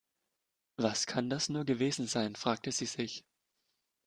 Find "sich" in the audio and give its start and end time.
2.87-3.23